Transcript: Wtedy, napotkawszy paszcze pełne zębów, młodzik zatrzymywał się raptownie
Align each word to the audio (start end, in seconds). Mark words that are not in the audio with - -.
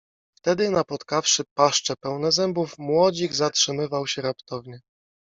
Wtedy, 0.37 0.69
napotkawszy 0.69 1.43
paszcze 1.57 1.95
pełne 1.95 2.31
zębów, 2.31 2.75
młodzik 2.79 3.33
zatrzymywał 3.33 4.07
się 4.07 4.21
raptownie 4.21 4.81